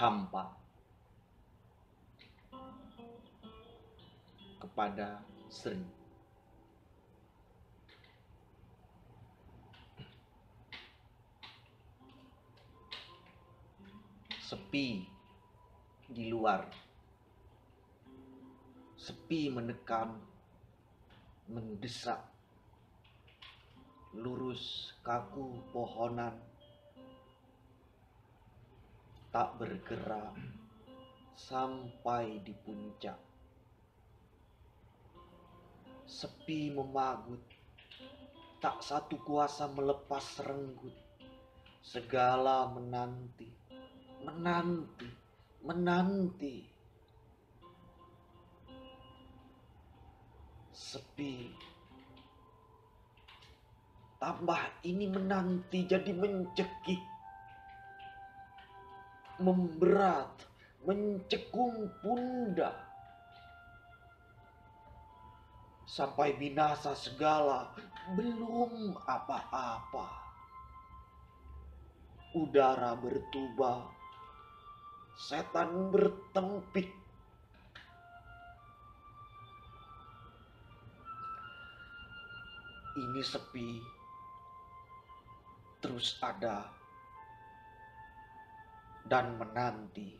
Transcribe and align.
hampa 0.00 0.56
kepada 4.56 5.20
Sri. 5.52 5.76
Sepi 14.40 15.04
di 16.10 16.26
luar, 16.26 16.66
sepi 18.98 19.46
menekan, 19.46 20.18
mendesak, 21.46 22.18
lurus 24.18 24.90
kaku 25.06 25.62
pohonan 25.70 26.34
tak 29.30 29.54
bergerak 29.62 30.34
sampai 31.38 32.42
di 32.42 32.50
puncak. 32.66 33.14
Sepi 36.10 36.74
memagut, 36.74 37.38
tak 38.58 38.82
satu 38.82 39.14
kuasa 39.22 39.70
melepas 39.70 40.42
renggut. 40.42 40.92
Segala 41.86 42.66
menanti, 42.66 43.46
menanti, 44.26 45.29
menanti. 45.64 46.66
Sepi. 50.72 51.52
Tambah 54.20 54.84
ini 54.84 55.08
menanti 55.08 55.88
jadi 55.88 56.12
mencekik 56.12 57.00
memberat, 59.40 60.28
mencekung 60.84 61.88
pundak. 62.04 62.76
Sampai 65.88 66.38
binasa 66.38 66.94
segala, 66.94 67.74
belum 68.14 68.94
apa-apa. 69.08 70.06
Udara 72.36 72.94
bertuba, 72.94 73.90
setan 75.20 75.92
bertempik. 75.92 76.88
Ini 82.96 83.20
sepi, 83.20 83.80
terus 85.84 86.16
ada 86.24 86.72
dan 89.04 89.36
menanti. 89.36 90.16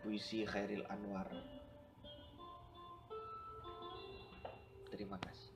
Puisi 0.00 0.44
Khairil 0.44 0.84
Anwar. 0.92 1.28
Terima 4.92 5.16
kasih. 5.16 5.53